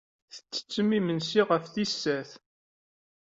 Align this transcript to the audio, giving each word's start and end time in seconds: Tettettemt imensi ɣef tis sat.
Tettettemt 0.33 0.97
imensi 0.97 1.41
ɣef 1.49 1.63
tis 1.73 1.93
sat. 2.01 2.31